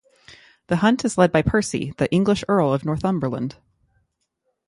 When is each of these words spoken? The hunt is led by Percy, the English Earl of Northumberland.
The 0.65 0.77
hunt 0.77 1.05
is 1.05 1.15
led 1.19 1.31
by 1.31 1.43
Percy, 1.43 1.93
the 1.99 2.11
English 2.11 2.43
Earl 2.49 2.73
of 2.73 2.83
Northumberland. 2.83 3.57